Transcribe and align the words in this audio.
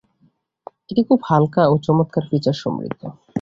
এটি 0.89 1.01
খুব 1.09 1.19
হালকা 1.29 1.63
ও 1.67 1.83
চমৎকার 1.85 2.23
ফিচার 2.29 2.55
সমৃদ্ধ। 2.63 3.01